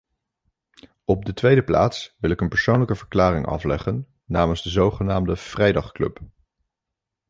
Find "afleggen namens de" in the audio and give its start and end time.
3.45-4.69